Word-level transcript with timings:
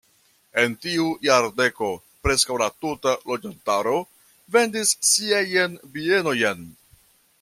En 0.59 0.71
tiu 0.85 1.03
jardeko 1.27 1.89
preskaŭ 2.27 2.57
la 2.61 2.69
tuta 2.85 3.13
loĝantaro 3.33 3.95
vendis 4.57 4.95
siajn 5.11 5.77
bienojn. 5.99 6.67